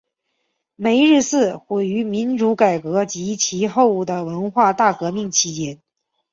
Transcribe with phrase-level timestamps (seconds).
[0.77, 5.79] 梅日寺毁于民主改革及其后的文化大革命期间。